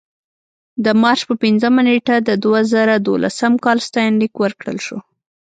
[0.85, 4.97] د مارچ په پنځمه نېټه د دوه زره دولسم کال ستاینلیک ورکړل شو.